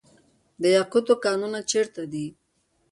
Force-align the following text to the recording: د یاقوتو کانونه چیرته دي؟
د 0.61 0.63
یاقوتو 0.77 1.13
کانونه 1.25 1.59
چیرته 1.71 2.03
دي؟ 2.11 2.25